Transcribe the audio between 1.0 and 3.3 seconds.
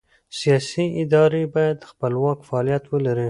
ادارې باید خپلواک فعالیت ولري